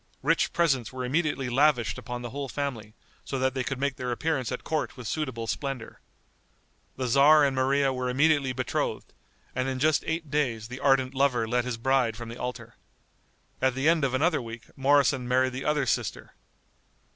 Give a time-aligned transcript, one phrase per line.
[0.23, 4.11] Rich presents were immediately lavished upon the whole family, so that they could make their
[4.11, 5.99] appearance at court with suitable splendor.
[6.95, 9.13] The tzar and Maria were immediately betrothed,
[9.53, 12.77] and in just eight days the ardent lover led his bride from the altar.
[13.61, 16.33] At the end of another week Moroson married the other sister.